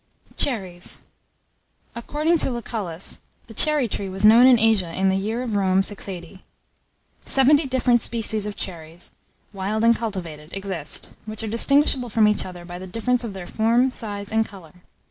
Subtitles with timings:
[0.45, 1.01] ]CHERRIES.
[1.93, 5.83] According to Lucullus, the cherry tree was known in Asia in the year of Rome
[5.83, 6.43] 680.
[7.27, 9.11] Seventy different species of cherries,
[9.53, 13.45] wild and cultivated, exist, which are distinguishable from each other by the difference of their
[13.45, 14.73] form, size, and colour.